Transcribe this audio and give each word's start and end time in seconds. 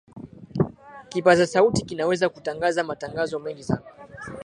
kipaza 1.09 1.47
sauti 1.47 1.85
kinaweza 1.85 2.29
kutangaza 2.29 2.83
matangazo 2.83 3.39
mengi 3.39 3.63
sana 3.63 3.85